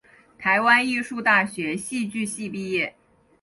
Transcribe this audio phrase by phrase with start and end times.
[0.39, 2.95] 台湾艺术大学戏剧系毕业。